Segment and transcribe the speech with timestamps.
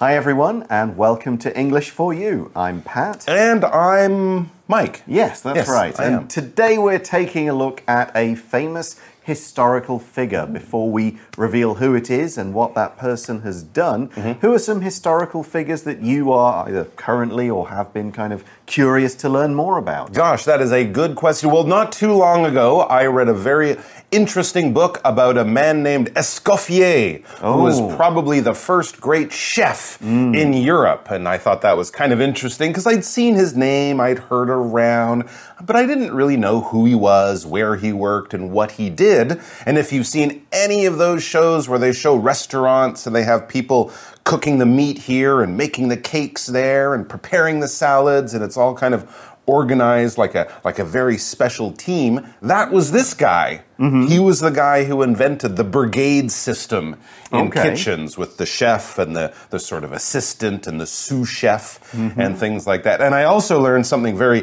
[0.00, 2.50] Hi, everyone, and welcome to English for You.
[2.56, 3.28] I'm Pat.
[3.28, 5.02] And I'm Mike.
[5.04, 5.98] Yes, that's Yes, right.
[5.98, 6.28] I and am.
[6.28, 10.46] today we're taking a look at a famous historical figure.
[10.46, 14.32] Before we reveal who it is and what that person has done, Mm-hmm.
[14.40, 18.42] who are some historical figures that you are either currently or have been kind of
[18.66, 20.12] curious to learn more about?
[20.12, 21.50] Gosh, that is a good question.
[21.50, 23.76] Well, not too long ago, I read a very
[24.10, 27.94] interesting book about a man named Escoffier, who was Oh.
[27.94, 31.08] probably the first great chef in Europe.
[31.10, 34.50] And I thought that was kind of interesting because I'd seen his name, I'd heard
[34.62, 35.28] around,
[35.60, 39.40] but I didn't really know who he was, where he worked, and what he did.
[39.66, 43.48] And if you've seen any of those shows where they show restaurants and they have
[43.48, 43.92] people
[44.24, 48.56] cooking the meat here and making the cakes there and preparing the salads, and it's
[48.56, 49.10] all kind of
[49.58, 52.12] organized like a like a very special team.
[52.42, 53.62] That was this guy.
[53.78, 54.06] Mm-hmm.
[54.06, 56.96] He was the guy who invented the brigade system
[57.32, 57.62] in Okay.
[57.62, 62.20] kitchens with the chef and the the sort of assistant and the sous chef mm-hmm.
[62.20, 63.00] and things like that.
[63.00, 64.42] And I also learned something very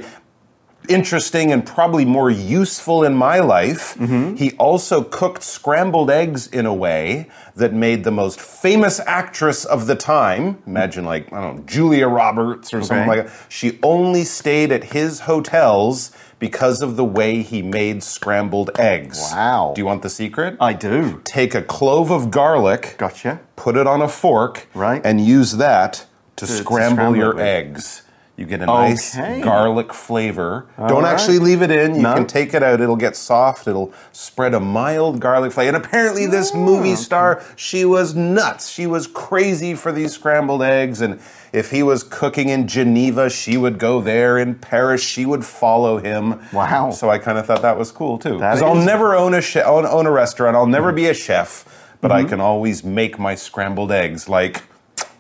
[0.89, 3.95] interesting and probably more useful in my life.
[4.37, 9.87] He also cooked scrambled eggs in a way that made the most famous actress of
[9.87, 14.23] the time, imagine like, I don't know, Julia Roberts or something like that, she only
[14.23, 19.19] stayed at his hotels because of the way he made scrambled eggs.
[19.33, 19.73] Wow.
[19.75, 20.55] Do you want the secret?
[20.59, 21.21] I do.
[21.23, 23.39] Take a clove of garlic, Gotcha.
[23.55, 25.01] put it on a fork, Right.
[25.03, 28.03] and use that to, to scramble, scramble your eggs.
[28.37, 29.41] You get a nice Okay.
[29.41, 30.67] garlic flavor.
[30.87, 31.11] Don't right.
[31.11, 31.95] actually leave it in.
[31.95, 32.13] You No.
[32.13, 32.79] can take it out.
[32.79, 33.67] It'll get soft.
[33.67, 35.75] It'll spread a mild garlic flavor.
[35.75, 38.69] And apparently, this movie star, she was nuts.
[38.69, 41.01] She was crazy for these scrambled eggs.
[41.01, 41.19] And
[41.51, 44.37] if he was cooking in Geneva, she would go there.
[44.37, 46.39] In Paris, she would follow him.
[46.53, 46.91] Wow.
[46.91, 48.33] So I kind of thought that was cool too.
[48.35, 50.55] Because I'll never own a own, own a restaurant.
[50.55, 51.65] I'll never be a chef,
[52.01, 54.61] but I can always make my scrambled eggs like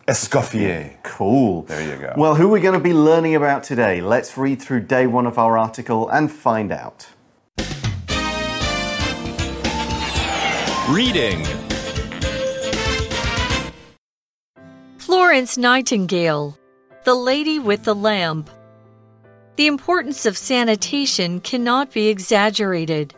[0.07, 0.95] Escoffier.
[1.03, 1.63] Cool.
[1.63, 2.13] There you go.
[2.15, 3.99] Well, who are we going to be learning about today?
[3.99, 7.07] Let's read through day one of our article and find out.
[10.89, 11.45] Reading.
[14.97, 16.57] Florence Nightingale,
[17.03, 18.49] the lady with the lamp.
[19.57, 23.13] The importance of sanitation cannot be exaggerated.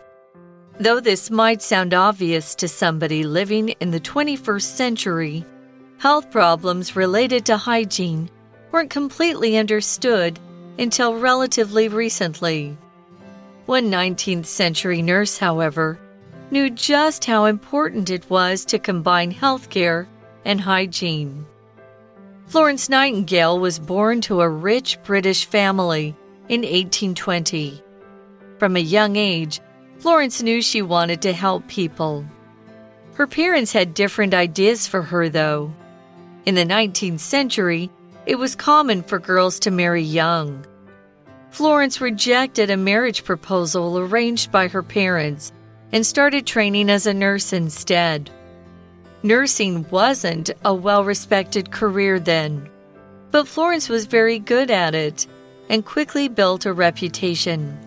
[0.79, 5.45] Though this might sound obvious to somebody living in the 21st century,
[5.99, 8.29] health problems related to hygiene
[8.71, 10.39] weren't completely understood
[10.77, 12.77] until relatively recently.
[13.65, 15.99] One 19th century nurse, however,
[16.51, 20.07] knew just how important it was to combine healthcare
[20.45, 21.45] and hygiene.
[22.47, 26.15] Florence Nightingale was born to a rich British family
[26.47, 27.83] in 1820.
[28.57, 29.59] From a young age,
[29.97, 32.25] Florence knew she wanted to help people.
[33.15, 35.73] Her parents had different ideas for her, though.
[36.49, 37.91] In the 19th century,
[38.25, 40.65] it was common for girls to marry young.
[41.51, 45.51] Florence rejected a marriage proposal arranged by her parents
[45.91, 48.31] and started training as a nurse instead.
[49.21, 52.67] Nursing wasn't a well respected career then,
[53.29, 55.27] but Florence was very good at it
[55.69, 57.77] and quickly built a reputation.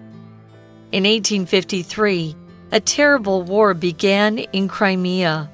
[0.92, 2.36] In 1853,
[2.70, 5.50] a terrible war began in Crimea.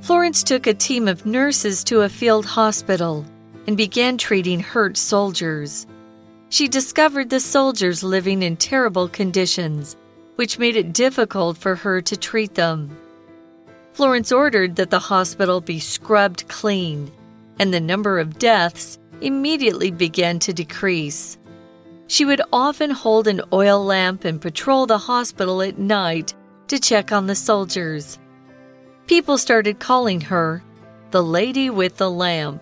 [0.00, 3.26] Florence took a team of nurses to a field hospital
[3.66, 5.86] and began treating hurt soldiers.
[6.50, 9.96] She discovered the soldiers living in terrible conditions,
[10.36, 12.96] which made it difficult for her to treat them.
[13.92, 17.10] Florence ordered that the hospital be scrubbed clean,
[17.58, 21.36] and the number of deaths immediately began to decrease.
[22.06, 26.32] She would often hold an oil lamp and patrol the hospital at night
[26.68, 28.18] to check on the soldiers.
[29.08, 30.62] People started calling her
[31.12, 32.60] the Lady with the Lamp.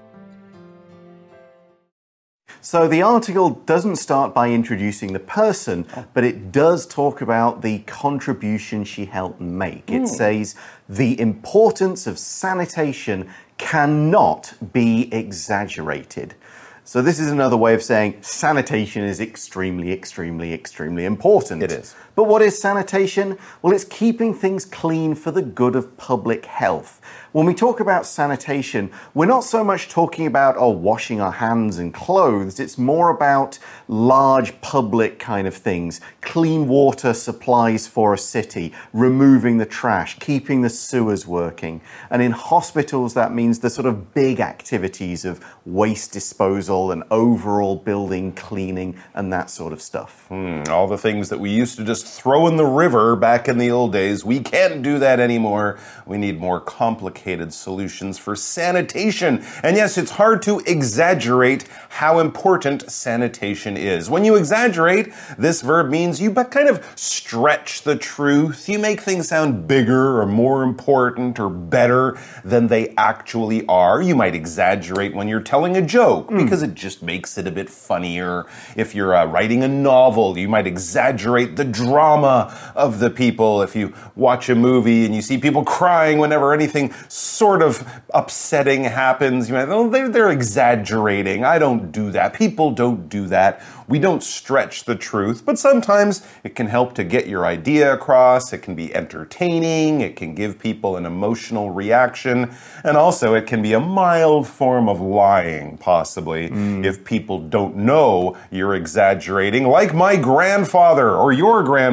[2.61, 7.81] So the article doesn't start by introducing the person, but it does talk about the
[7.81, 9.91] contribution she helped make.
[9.91, 10.07] It hmm.
[10.07, 10.55] says
[10.89, 13.29] the importance of sanitation
[13.59, 16.37] cannot be exaggerated.
[16.85, 21.65] So this is another way of saying sanitation is extremely, extremely, extremely important.
[21.65, 21.97] It is.
[22.17, 23.37] But what is sanitation?
[23.61, 26.99] Well, it's keeping things clean for the good of public health.
[27.33, 31.77] When we talk about sanitation, we're not so much talking about oh, washing our hands
[31.77, 32.59] and clothes.
[32.59, 39.59] It's more about large public kind of things, clean water supplies for a city, removing
[39.59, 41.83] the trash, keeping the sewers working.
[42.09, 47.77] And in hospitals, that means the sort of big activities of waste disposal and overall
[47.77, 50.25] building cleaning and that sort of stuff.
[50.29, 53.59] Hmm, all the things that we used to just throw in the river back in
[53.59, 55.79] the old days, we can't do that anymore.
[56.07, 59.45] We need more complicated solutions for sanitation.
[59.63, 64.09] And yes, it's hard to exaggerate how important sanitation is.
[64.09, 68.69] When you exaggerate, this verb means you kind of stretch the truth.
[68.69, 74.01] You make things sound bigger or more important or better than they actually are.
[74.01, 77.69] You might exaggerate when you're telling a joke because it just makes it a bit
[77.69, 78.47] funnier.
[78.77, 83.63] If you're uh, writing a novel, you might exaggerate the drama of the people.
[83.63, 88.85] If you watch a movie and you see people crying whenever anything sort of upsetting
[88.85, 91.45] happens, you might, oh, they're, they're exaggerating.
[91.45, 92.35] I don't do that.
[92.35, 93.63] People don't do that.
[93.89, 98.53] We don't stretch the truth, but sometimes it can help to get your idea across.
[98.53, 100.01] It can be entertaining.
[100.01, 102.53] It can give people an emotional reaction.
[102.83, 106.85] And also, it can be a mild form of lying, possibly, mm.
[106.85, 111.86] if people don't know you're exaggerating, like my grandfather or your grandfather.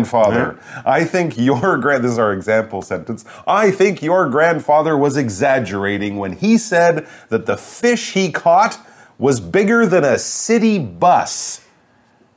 [0.86, 3.24] I think your grand, this is our example sentence.
[3.48, 8.80] I think your grandfather was exaggerating when he said that the fish he caught
[9.20, 11.62] was bigger than a city bus.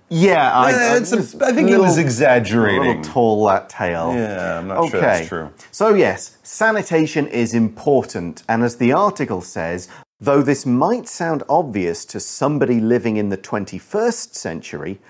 [0.09, 2.81] Yeah, I, I, it's a- I think he was A exaggerating.
[2.87, 4.13] little tall, that tail.
[4.15, 5.51] Yeah, I'm not sure that's true.
[5.73, 8.45] So, yes, sanitation is important.
[8.49, 9.89] And as the article says,
[10.21, 15.01] though this might sound obvious to somebody living in the 21st century,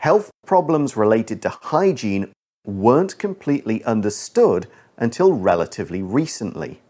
[0.00, 2.32] health problems related to hygiene
[2.66, 4.66] weren't completely understood
[4.96, 6.80] until relatively recently.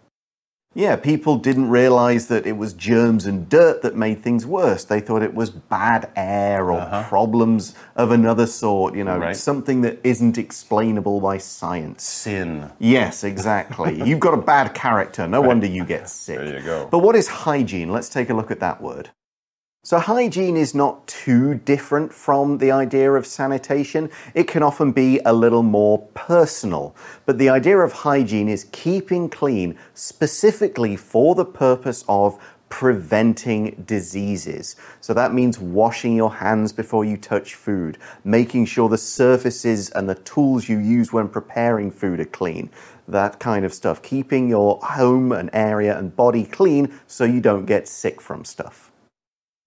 [0.73, 4.85] Yeah, people didn't realize that it was germs and dirt that made things worse.
[4.85, 9.21] They thought it was bad air or problems of another sort, you know, Uh-huh.
[9.27, 9.37] Right.
[9.37, 12.05] something that isn't explainable by science.
[12.05, 12.71] Sin.
[12.79, 14.01] Yes, exactly.
[14.07, 15.27] You've got a bad character.
[15.27, 16.39] No wonder you get sick.
[16.39, 16.87] There you go.
[16.89, 17.91] But what is hygiene?
[17.91, 19.11] Let's take a look at that word.
[19.83, 24.11] So, hygiene is not too different from the idea of sanitation.
[24.35, 26.95] It can often be a little more personal.
[27.25, 32.39] But the idea of hygiene is keeping clean specifically for the purpose of
[32.69, 34.77] preventing diseases.
[35.01, 40.11] So that means washing your hands before you touch food, making sure the surfaces and
[40.11, 42.69] the tools you use when preparing food are clean,
[43.09, 44.03] that kind of stuff.
[44.03, 48.90] Keeping your home and area and body clean so you don't get sick from stuff.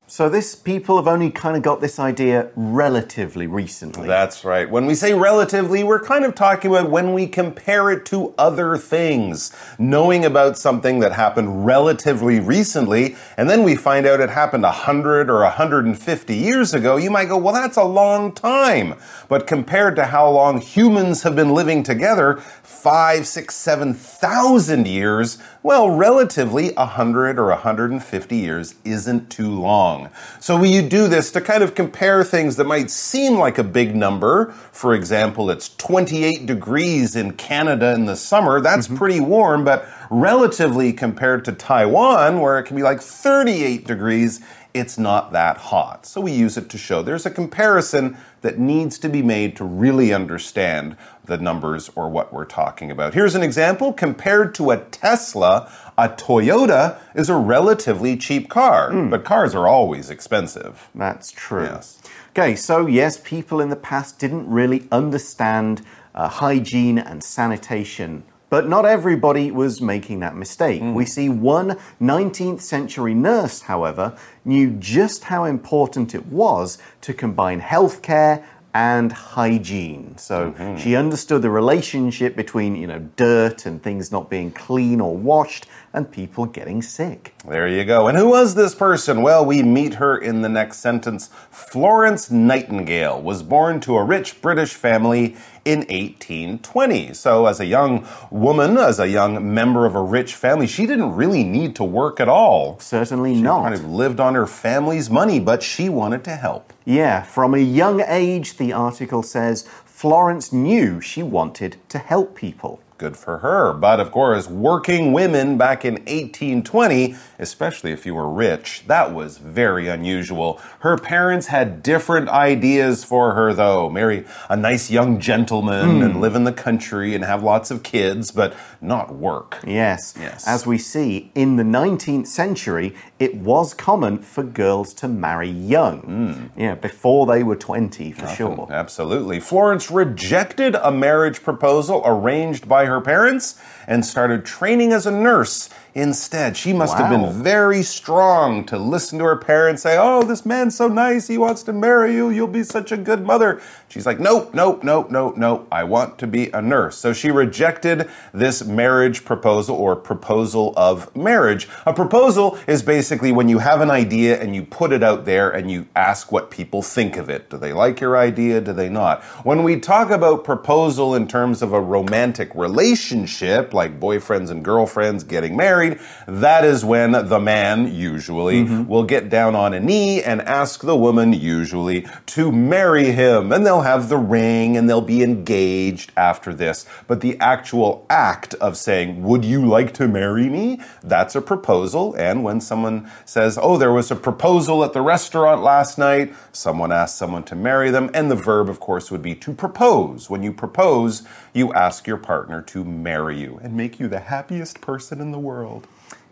[0.05, 4.05] So this people have only kind of got this idea relatively recently.
[4.05, 4.69] That's right.
[4.69, 8.77] When we say relatively, we're kind of talking about when we compare it to other
[8.77, 9.51] things.
[9.79, 15.31] Knowing about something that happened relatively recently, and then we find out it happened 100
[15.31, 18.95] or 150 years ago, you might go, well, that's a long time.
[19.29, 25.37] But compared to how long humans have been living together, five, six, seven thousand years,
[25.63, 30.02] well, relatively 100 or 150 years isn't too long.
[30.39, 33.95] So we do this to kind of compare things that might seem like a big
[33.95, 34.51] number.
[34.71, 38.61] For example, it's 28 degrees in Canada in the summer.
[38.61, 38.97] That's mm-hmm.
[38.97, 44.41] pretty warm, but relatively compared to Taiwan, where it can be like 38 degrees,
[44.73, 46.05] it's not that hot.
[46.05, 49.63] So we use it to show there's a comparison that needs to be made to
[49.63, 53.13] really understand the numbers or what we're talking about.
[53.13, 53.93] Here's an example.
[53.93, 60.09] Compared to a Tesla, a Toyota is a relatively cheap car, but cars are always
[60.09, 60.89] expensive.
[60.93, 61.63] That's true.
[61.63, 62.01] Yes.
[62.31, 65.83] Okay, so yes, people in the past didn't really understand
[66.15, 68.23] uh, hygiene and sanitation.
[68.53, 70.79] But not everybody was making that mistake.
[70.79, 71.09] We mm.
[71.09, 74.15] see one 19th century nurse, however,
[74.45, 80.19] knew just how important it was to combine healthcare and hygiene.
[80.19, 80.77] So mm-hmm.
[80.77, 85.65] she understood the relationship between, you know, dirt and things not being clean or washed
[85.93, 87.35] and people getting sick.
[87.47, 88.07] There you go.
[88.07, 89.21] And who was this person?
[89.21, 91.29] Well, we meet her in the next sentence.
[91.51, 95.35] Florence Nightingale was born to a rich British family
[95.65, 97.13] in 1820.
[97.13, 101.15] So, as a young woman, as a young member of a rich family, she didn't
[101.15, 102.79] really need to work at all.
[102.79, 103.59] Certainly not.
[103.59, 106.73] She kind of lived on her family's money, but she wanted to help.
[106.85, 112.81] Yeah, from a young age, the article says, Florence knew she wanted to help people.
[112.97, 113.73] Good for her.
[113.73, 119.37] But of course, working women back in 1820, especially if you were rich, that was
[119.37, 120.61] very unusual.
[120.79, 123.89] Her parents had different ideas for her, though.
[123.89, 126.01] Marry a nice young gentleman hmm.
[126.03, 129.59] and live in the country and have lots of kids, but not work.
[129.65, 130.15] Yes.
[130.19, 130.47] Yes.
[130.47, 136.01] As we see, in the 19th century, it was common for girls to marry young.
[136.01, 136.59] Hmm.
[136.59, 138.67] Yeah, before they were 20, for sure.
[138.69, 139.39] Absolutely.
[139.39, 145.69] Florence rejected a marriage proposal arranged by her parents and started training as a nurse
[145.95, 146.57] instead.
[146.57, 150.75] She must have been very strong to listen to her parents say, Oh, this man's
[150.75, 151.27] so nice.
[151.27, 152.29] He wants to marry you.
[152.29, 153.61] You'll be such a good mother.
[153.87, 155.67] She's like, Nope, nope, nope, nope, nope.
[155.71, 156.97] I want to be a nurse.
[156.97, 161.67] So she rejected this marriage proposal or proposal of marriage.
[161.85, 165.49] A proposal is basically when you have an idea and you put it out there
[165.49, 167.49] and you ask what people think of it.
[167.49, 168.61] Do they like your idea?
[168.61, 169.21] Do they not?
[169.43, 175.23] When we talk about proposal in terms of a romantic relationship, like boyfriends and girlfriends
[175.23, 175.82] getting married,
[176.27, 178.87] that is when the man usually mm-hmm.
[178.87, 183.51] will get down on a knee and ask the woman usually to marry him.
[183.51, 186.85] And they'll have the ring and they'll be engaged after this.
[187.07, 190.81] But the actual act of saying, Would you like to marry me?
[191.03, 192.13] That's a proposal.
[192.15, 196.91] And when someone says, Oh, there was a proposal at the restaurant last night, someone
[196.91, 198.09] asks someone to marry them.
[198.13, 200.29] And the verb, of course, would be to propose.
[200.29, 201.23] When you propose,
[201.53, 205.39] you ask your partner to marry you and make you the happiest person in the
[205.39, 205.72] world.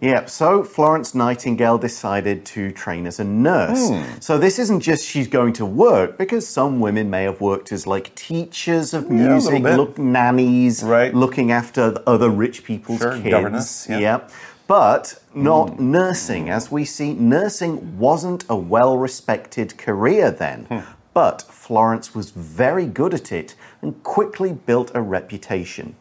[0.01, 3.89] Yep, so Florence Nightingale decided to train as a nurse.
[3.89, 4.19] Hmm.
[4.19, 7.85] So this isn't just she's going to work, because some women may have worked as
[7.85, 11.13] like teachers of a music, look nannies, Right.
[11.13, 13.29] looking after other rich people's Sure, kids.
[13.29, 13.99] governess, yeah.
[13.99, 14.31] Yep.
[14.65, 16.49] But not nursing.
[16.49, 20.65] As we see, nursing wasn't a well respected career then.
[20.65, 20.79] Hmm.
[21.13, 25.95] But Florence was very good at it and quickly built a reputation.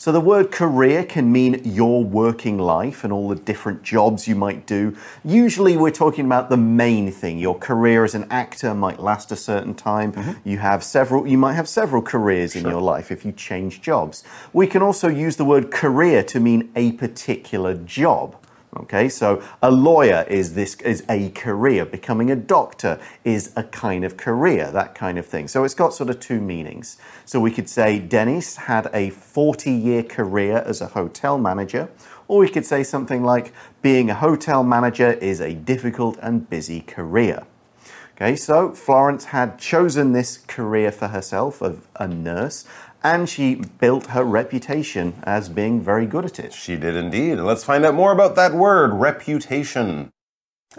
[0.00, 4.34] So the word career can mean your working life and all the different jobs you
[4.34, 4.96] might do.
[5.22, 7.38] Usually we're talking about the main thing.
[7.38, 10.12] Your career as an actor might last a certain time.
[10.12, 10.48] Mm-hmm.
[10.48, 14.24] You have several you might have several careers in your life if you change jobs.
[14.54, 18.39] We can also use the word career to mean a particular job.
[18.76, 21.84] Okay, so a lawyer is this is a career.
[21.84, 25.48] Becoming a doctor is a kind of career, that kind of thing.
[25.48, 26.96] So it's got sort of two meanings.
[27.24, 31.88] So we could say Dennis had a 40 year career as a hotel manager,
[32.28, 36.80] or we could say something like being a hotel manager is a difficult and busy
[36.80, 37.42] career.
[38.14, 42.66] Okay, so Florence had chosen this career for herself of a nurse,
[43.02, 46.52] and she built her reputation as being very good at it.
[46.52, 47.36] She did indeed.
[47.36, 50.10] Let's find out more about that word, reputation.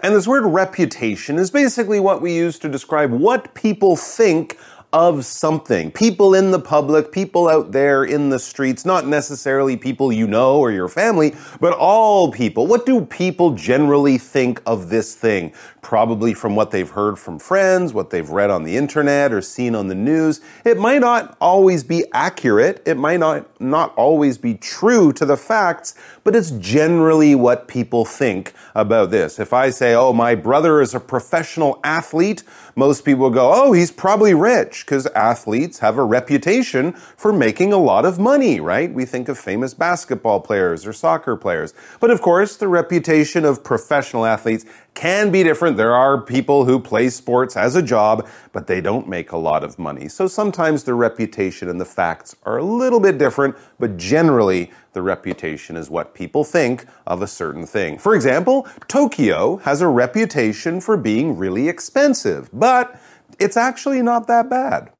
[0.00, 4.58] And this word reputation is basically what we use to describe what people think
[4.92, 5.90] of something.
[5.90, 10.58] People in the public, people out there in the streets, not necessarily people you know
[10.58, 12.66] or your family, but all people.
[12.66, 15.52] What do people generally think of this thing?
[15.82, 19.74] Probably from what they've heard from friends, what they've read on the internet or seen
[19.74, 20.40] on the news.
[20.64, 22.80] It might not always be accurate.
[22.86, 28.04] It might not, not always be true to the facts, but it's generally what people
[28.04, 29.40] think about this.
[29.40, 32.44] If I say, oh, my brother is a professional athlete,
[32.76, 37.76] most people go, oh, he's probably rich because athletes have a reputation for making a
[37.76, 38.92] lot of money, right?
[38.92, 41.74] We think of famous basketball players or soccer players.
[41.98, 45.76] But of course, the reputation of professional athletes can be different.
[45.76, 49.64] There are people who play sports as a job, but they don't make a lot
[49.64, 50.08] of money.
[50.08, 55.02] So sometimes the reputation and the facts are a little bit different, but generally the
[55.02, 57.98] reputation is what people think of a certain thing.
[57.98, 63.00] For example, Tokyo has a reputation for being really expensive, but
[63.38, 64.90] it's actually not that bad.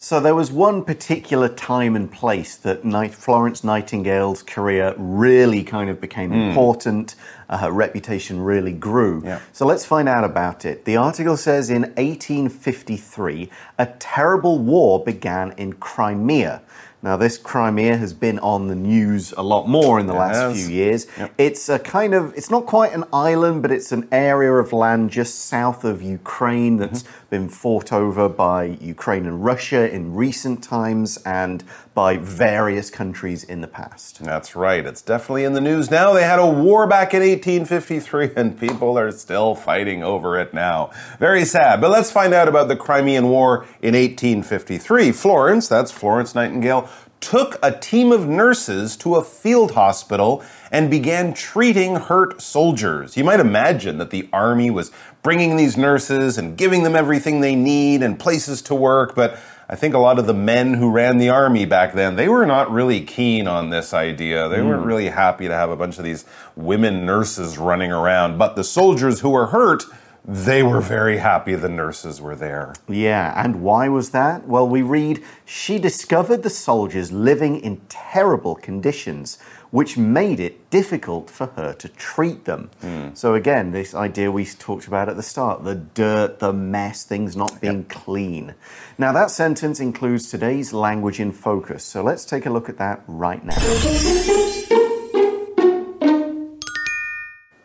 [0.00, 5.90] So there was one particular time and place that Night- Florence Nightingale's career really kind
[5.90, 7.16] of became important.
[7.50, 9.22] Uh, her reputation really grew.
[9.24, 9.40] Yeah.
[9.52, 10.84] So let's find out about it.
[10.84, 16.62] The article says in 1853, a terrible war began in Crimea.
[17.00, 20.56] Now, this Crimea has been on the news a lot more in the last has.
[20.56, 21.06] few years.
[21.38, 25.10] It's a kind of, it's not quite an island, but it's an area of land
[25.10, 27.28] just south of Ukraine that's mm-hmm.
[27.30, 31.62] been fought over by Ukraine and Russia in recent times and
[31.94, 34.22] by various countries in the past.
[34.22, 34.84] That's right.
[34.84, 36.12] It's definitely in the news now.
[36.12, 40.90] They had a war back in 1853 and people are still fighting over it now.
[41.18, 41.80] Very sad.
[41.80, 45.12] But let's find out about the Crimean War in 1853.
[45.12, 46.88] Florence, that's Florence Nightingale,
[47.20, 53.16] took a team of nurses to a field hospital and began treating hurt soldiers.
[53.16, 54.90] You might imagine that the army was
[55.22, 59.38] bringing these nurses and giving them everything they need and places to work, but
[59.70, 62.46] I think a lot of the men who ran the army back then, they were
[62.46, 64.48] not really keen on this idea.
[64.48, 64.88] They weren't hmm.
[64.88, 66.24] really happy to have a bunch of these
[66.56, 68.38] women nurses running around.
[68.38, 69.84] But the soldiers who were hurt,
[70.28, 72.74] they were very happy the nurses were there.
[72.86, 74.46] Yeah, and why was that?
[74.46, 79.38] Well, we read she discovered the soldiers living in terrible conditions,
[79.70, 82.70] which made it difficult for her to treat them.
[82.82, 83.08] Hmm.
[83.14, 87.34] So, again, this idea we talked about at the start the dirt, the mess, things
[87.34, 88.54] not being clean.
[88.98, 91.84] Now, that sentence includes today's language in focus.
[91.84, 94.74] So, let's take a look at that right now.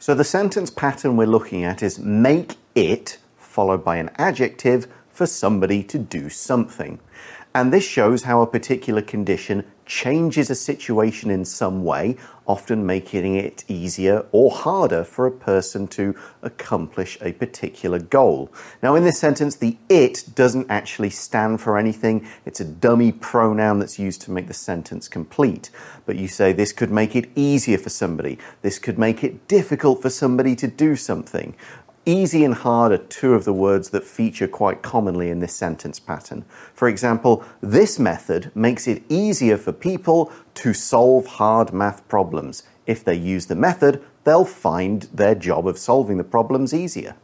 [0.04, 5.26] So the sentence pattern we're looking at is make it followed by an adjective for
[5.26, 7.00] somebody to do something.
[7.56, 13.36] And this shows how a particular condition changes a situation in some way, often making
[13.36, 18.52] it easier or harder for a person to accomplish a particular goal.
[18.82, 22.28] Now, in this sentence, the it doesn't actually stand for anything.
[22.46, 25.70] It's a dummy pronoun that's used to make the sentence complete.
[26.06, 28.38] But you say this could make it easier for somebody.
[28.62, 31.56] This could make it difficult for somebody to do something.
[32.06, 36.02] Easy and hard are two of the words that feature quite commonly in this sentence
[36.02, 36.44] pattern.
[36.74, 42.64] For example, this method makes it easier for people to solve hard math problems.
[42.86, 47.16] If they use the method, they'll find their job of solving the problems easier.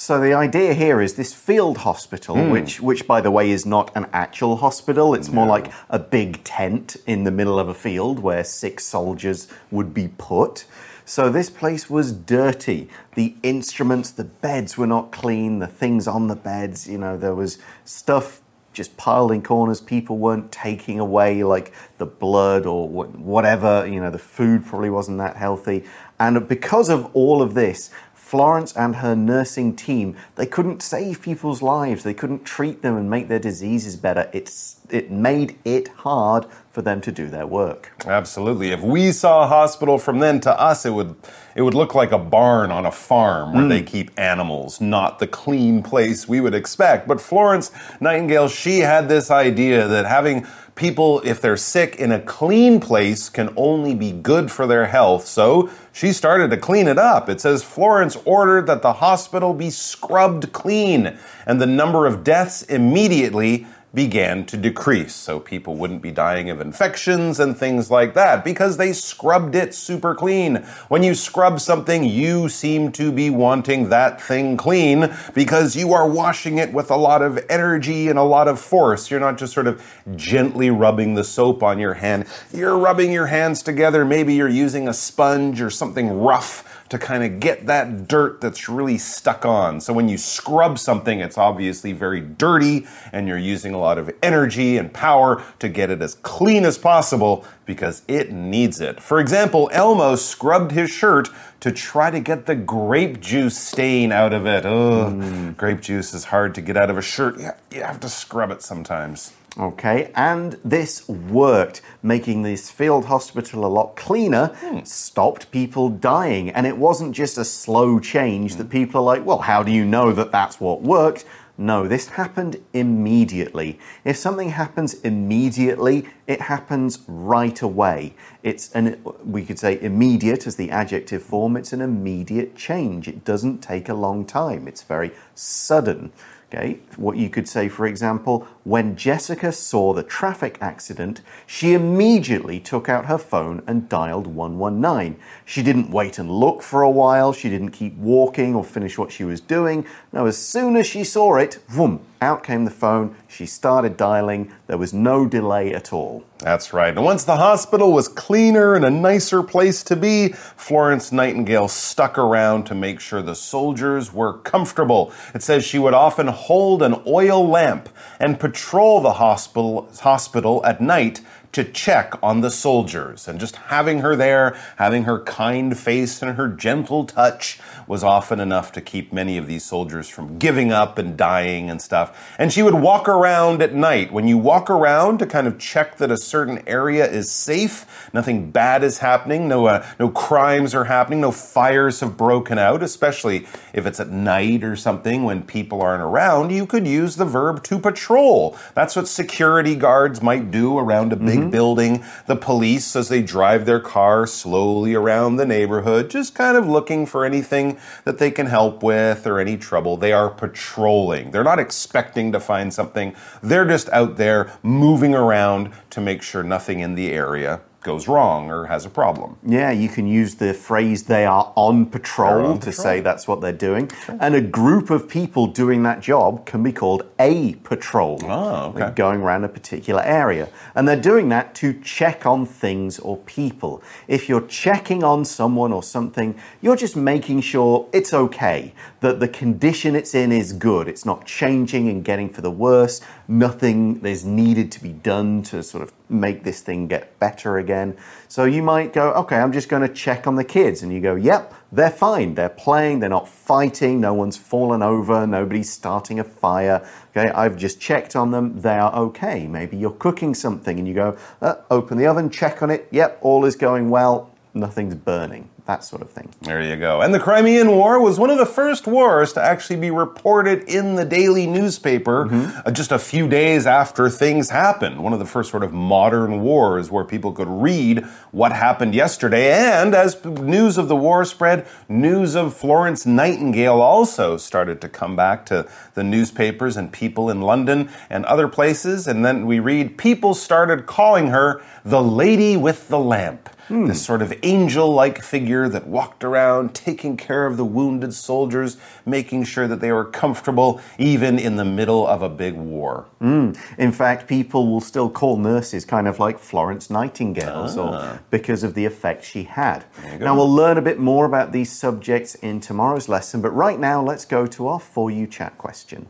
[0.00, 2.48] So the idea here is this field hospital, Hmm.
[2.48, 5.12] which, which by the way is not an actual hospital.
[5.12, 9.46] It's more like a big tent in the middle of a field where six soldiers
[9.70, 10.64] would be put.
[11.04, 12.88] So this place was dirty.
[13.14, 15.58] The instruments, the beds were not clean.
[15.58, 18.40] The things on the beds, you know, there was stuff
[18.72, 19.80] just piled in corners.
[19.80, 23.86] People weren't taking away like the blood or whatever.
[23.86, 25.84] You know, the food probably wasn't that healthy.
[26.18, 27.90] And because of all of this,
[28.30, 32.04] Florence and her nursing team, they couldn't save people's lives.
[32.04, 34.30] They couldn't treat them and make their diseases better.
[34.32, 37.90] It's, it made it hard for them to do their work.
[38.06, 38.70] Absolutely.
[38.70, 41.16] If we saw a hospital from then to us, it would
[41.56, 43.86] it would look like a barn on a farm where they mm.
[43.88, 47.08] keep animals, not the clean place we would expect.
[47.08, 50.46] But Florence Nightingale, she had this idea that having
[50.80, 55.26] people, if they're sick in a clean place, can only be good for their health.
[55.26, 57.28] So she started to clean it up.
[57.28, 62.62] It says Florence ordered that the hospital be scrubbed clean, and the number of deaths
[62.62, 65.14] immediately began to decrease.
[65.14, 69.74] So people wouldn't be dying of infections and things like that because they scrubbed it
[69.74, 70.56] super clean.
[70.88, 76.08] When you scrub something, you seem to be wanting that thing clean because you are
[76.08, 79.10] washing it with a lot of energy and a lot of force.
[79.10, 79.82] You're not just sort of
[80.14, 82.26] gently rubbing the soap on your hand.
[82.52, 84.04] You're rubbing your hands together.
[84.04, 88.68] Maybe you're using a sponge or something rough to kind of get that dirt that's
[88.68, 89.80] really stuck on.
[89.80, 94.10] So when you scrub something, it's obviously very dirty and you're using a lot of
[94.22, 99.00] energy and power to get it as clean as possible because it needs it.
[99.00, 101.28] For example, Elmo scrubbed his shirt
[101.60, 104.66] to try to get the grape juice stain out of it.
[104.66, 105.56] Ugh, mm.
[105.56, 107.38] grape juice is hard to get out of a shirt.
[107.70, 109.32] You have to scrub it sometimes.
[109.58, 114.84] Okay, and this worked, making this field hospital a lot cleaner, hmm.
[114.84, 116.50] stopped people dying.
[116.50, 119.84] And it wasn't just a slow change that people are like, well, how do you
[119.84, 121.24] know that that's what worked?
[121.60, 123.78] No, this happened immediately.
[124.02, 128.14] If something happens immediately, it happens right away.
[128.42, 133.08] It's an, we could say immediate as the adjective form, it's an immediate change.
[133.08, 136.12] It doesn't take a long time, it's very sudden.
[136.48, 142.60] Okay, what you could say, for example, when Jessica saw the traffic accident, she immediately
[142.60, 145.18] took out her phone and dialed 119.
[145.46, 149.12] She didn't wait and look for a while, she didn't keep walking or finish what
[149.12, 149.86] she was doing.
[150.12, 154.52] No, as soon as she saw it, boom, out came the phone, she started dialing,
[154.66, 156.22] there was no delay at all.
[156.38, 156.94] That's right.
[156.94, 162.18] And once the hospital was cleaner and a nicer place to be, Florence Nightingale stuck
[162.18, 165.12] around to make sure the soldiers were comfortable.
[165.34, 170.80] It says she would often hold an oil lamp and patrol the hospital, hospital at
[170.80, 171.20] night
[171.52, 173.26] to check on the soldiers.
[173.26, 178.38] And just having her there, having her kind face and her gentle touch was often
[178.38, 182.34] enough to keep many of these soldiers from giving up and dying and stuff.
[182.38, 184.12] And she would walk around at night.
[184.12, 188.52] When you walk around to kind of check that a certain area is safe, nothing
[188.52, 193.46] bad is happening, no, uh, no crimes are happening, no fires have broken out, especially
[193.72, 197.64] if it's at night or something when people aren't around, you could use the verb
[197.64, 198.56] to patrol.
[198.74, 201.50] That's what security guards might do around a big Mm-hmm.
[201.50, 202.04] building.
[202.26, 207.06] The police, as they drive their car slowly around the neighborhood, just kind of looking
[207.06, 209.96] for anything that they can help with or any trouble.
[209.96, 211.30] They are patrolling.
[211.30, 213.14] They're not expecting to find something.
[213.42, 218.50] They're just out there moving around to make sure nothing in the area goes wrong
[218.50, 219.36] or has a problem.
[219.46, 222.84] Yeah, you can use the phrase they are on patrol on to patrol.
[222.84, 223.90] say that's what they're doing.
[224.08, 228.20] And a group of people doing that job can be called a patrol.
[228.24, 228.78] Oh, okay.
[228.78, 230.48] They're going around a particular area.
[230.74, 233.82] And they're doing that to check on things or people.
[234.08, 239.28] If you're checking on someone or something, you're just making sure it's okay, that the
[239.28, 243.00] condition it's in is good, it's not changing and getting for the worse.
[243.26, 247.96] nothing is needed to be done to sort of make this thing get better again.
[248.28, 250.82] So you might go, okay, I'm just going to check on the kids.
[250.82, 252.34] And you go, yep, they're fine.
[252.34, 253.00] They're playing.
[253.00, 254.00] They're not fighting.
[254.00, 255.26] No one's fallen over.
[255.26, 256.86] Nobody's starting a fire.
[257.16, 258.60] Okay, I've just checked on them.
[258.60, 259.46] They are okay.
[259.46, 262.88] Maybe you're cooking something and you go, uh, open the oven, check on it.
[262.90, 264.30] Yep, all is going well.
[264.54, 266.28] Nothing's burning that sort of thing.
[266.42, 267.00] There you go.
[267.00, 270.96] And the Crimean War was one of the first wars to actually be reported in
[270.96, 272.66] the daily newspaper mm -hmm.
[272.66, 274.96] uh, just a few days after things happened.
[275.06, 279.46] One of the first sort of modern wars where people could read what happened yesterday.
[279.80, 280.10] And as
[280.56, 285.56] news of the war spread, news of Florence Nightingale also started to come back to
[285.94, 289.08] the newspapers and people in London and other places.
[289.08, 293.48] And then we read people started calling her the lady with the lamp.
[293.70, 293.86] Mm.
[293.86, 298.76] This sort of angel like figure that walked around taking care of the wounded soldiers,
[299.06, 303.06] making sure that they were comfortable even in the middle of a big war.
[303.20, 303.56] Mm.
[303.78, 308.14] In fact, people will still call nurses kind of like Florence Nightingales ah.
[308.14, 309.84] or because of the effect she had.
[310.18, 314.02] Now, we'll learn a bit more about these subjects in tomorrow's lesson, but right now,
[314.02, 316.08] let's go to our For You Chat question.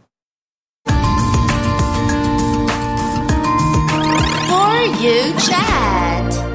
[0.86, 0.96] For
[5.02, 6.49] You Chat.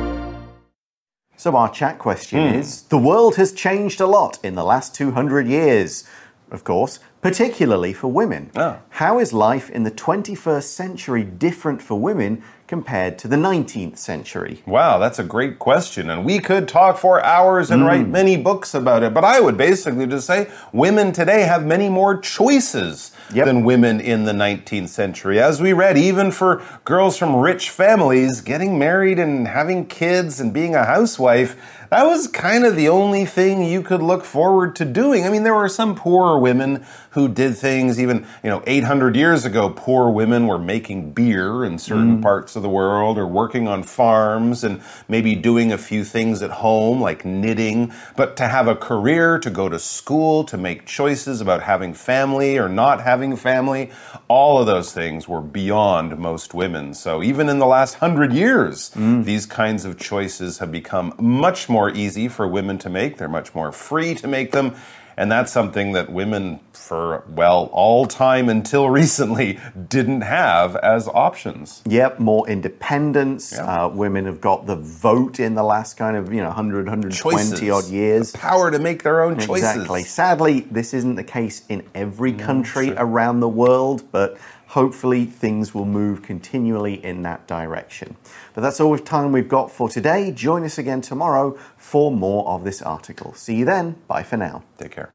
[1.46, 2.56] So, our chat question mm.
[2.56, 6.04] is The world has changed a lot in the last 200 years,
[6.50, 8.50] of course, particularly for women.
[8.56, 8.80] Oh.
[8.90, 14.64] How is life in the 21st century different for women compared to the 19th century?
[14.66, 16.10] Wow, that's a great question.
[16.10, 17.90] And we could talk for hours and mm.
[17.90, 19.14] write many books about it.
[19.14, 23.46] But I would basically just say women today have many more choices yep.
[23.46, 25.40] than women in the 19th century.
[25.40, 30.54] As we read, even for girls from rich families, getting married and having kids and
[30.54, 31.56] being a housewife
[31.96, 35.26] that was kind of the only thing you could look forward to doing.
[35.26, 39.46] I mean, there were some poorer women who did things even, you know, 800 years
[39.46, 42.22] ago, poor women were making beer in certain mm.
[42.22, 46.52] parts of the world or working on farms and maybe doing a few things at
[46.52, 47.94] home like knitting.
[48.18, 52.58] But to have a career, to go to school, to make choices about having family
[52.58, 53.91] or not having family,
[54.28, 56.93] all of those things were beyond most women.
[56.93, 59.23] So even in the last hundred years, mm.
[59.23, 63.17] these kinds of choices have become much more easy for women to make.
[63.17, 64.75] They're much more free to make them.
[65.17, 71.82] And that's something that women, for, well, all time until recently, didn't have as options.
[71.88, 73.58] Yep, more independence.
[73.58, 77.15] Uh, women have got the vote in the last kind of, you know, 100, 120
[77.15, 77.69] choices.
[77.69, 78.32] odd years.
[78.32, 79.69] The power to make their own choices.
[79.69, 80.04] Exactly.
[80.04, 84.38] Sadly, this isn't the case in every country no, around the world, but
[84.76, 88.14] hopefully things will move continually in that direction.
[88.54, 90.34] But that's all the time we've got for today.
[90.34, 93.34] Join us again tomorrow for more of this article.
[93.36, 93.96] See you then.
[94.10, 94.64] Bye for now.
[94.78, 95.14] Take care.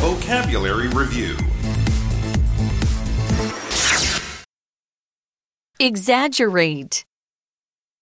[0.00, 1.36] Vocabulary Review
[5.78, 7.04] Exaggerate.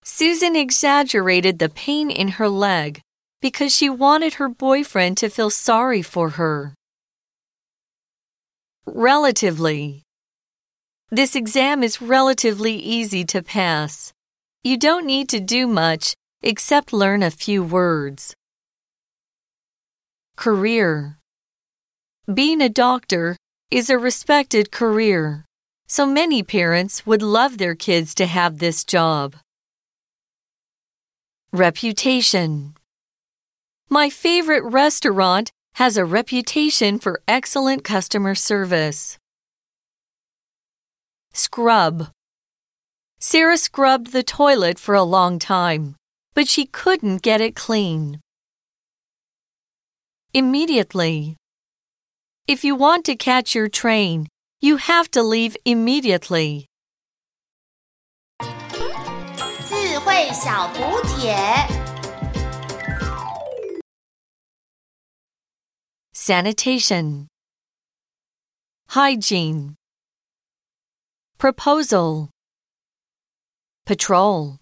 [0.05, 3.03] Susan exaggerated the pain in her leg
[3.43, 6.75] because she wanted her boyfriend to feel sorry for her.
[8.87, 10.03] Relatively.
[11.09, 14.13] This exam is relatively easy to pass.
[14.65, 18.35] You don't need to do much except learn a few words.
[20.35, 21.19] Career.
[22.33, 23.37] Being a doctor
[23.71, 25.45] is a respected career,
[25.87, 29.37] so many parents would love their kids to have this job.
[31.53, 32.75] Reputation.
[33.89, 39.18] My favorite restaurant has a reputation for excellent customer service.
[41.34, 42.10] Scrub.
[43.20, 45.96] Sarah scrubbed the toilet for a long time,
[46.34, 48.20] but she couldn't get it clean.
[50.34, 51.36] Immediately.
[52.48, 54.28] If you want to catch your train,
[54.62, 56.66] you have to leave immediately.
[59.68, 61.81] 智慧小补帖。
[66.25, 67.27] Sanitation,
[68.91, 69.75] Hygiene,
[71.37, 72.31] Proposal,
[73.85, 74.62] Patrol.